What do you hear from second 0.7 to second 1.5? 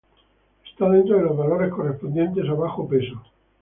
dentro de los